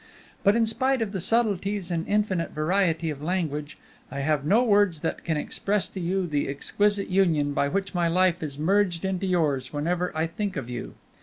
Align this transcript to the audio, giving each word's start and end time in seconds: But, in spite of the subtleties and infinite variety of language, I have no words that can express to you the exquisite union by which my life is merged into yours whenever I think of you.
But, 0.43 0.55
in 0.55 0.65
spite 0.65 0.99
of 1.03 1.11
the 1.11 1.21
subtleties 1.21 1.91
and 1.91 2.07
infinite 2.07 2.53
variety 2.55 3.11
of 3.11 3.21
language, 3.21 3.77
I 4.09 4.21
have 4.21 4.43
no 4.43 4.63
words 4.63 5.01
that 5.01 5.23
can 5.23 5.37
express 5.37 5.87
to 5.89 5.99
you 5.99 6.25
the 6.25 6.47
exquisite 6.49 7.09
union 7.09 7.53
by 7.53 7.67
which 7.67 7.93
my 7.93 8.07
life 8.07 8.41
is 8.41 8.57
merged 8.57 9.05
into 9.05 9.27
yours 9.27 9.71
whenever 9.71 10.11
I 10.17 10.25
think 10.25 10.57
of 10.57 10.71
you. 10.71 10.95